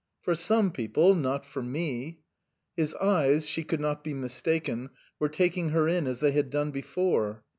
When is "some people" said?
0.33-1.13